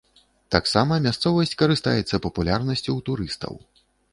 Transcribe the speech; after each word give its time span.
Таксама 0.55 0.97
мясцовасць 1.07 1.53
карыстаецца 1.63 2.23
папулярнасцю 2.25 2.89
ў 2.89 2.99
турыстаў. 3.11 3.53